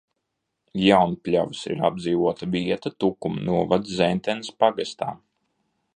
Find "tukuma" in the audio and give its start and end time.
3.05-3.45